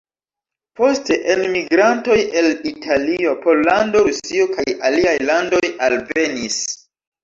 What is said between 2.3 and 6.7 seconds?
el Italio, Pollando, Rusio kaj aliaj landoj alvenis.